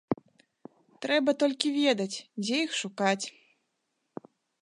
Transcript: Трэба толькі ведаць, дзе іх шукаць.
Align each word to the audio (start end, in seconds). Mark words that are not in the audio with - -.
Трэба 1.05 1.31
толькі 1.43 1.71
ведаць, 1.83 2.17
дзе 2.45 2.55
іх 2.65 2.71
шукаць. 2.81 3.25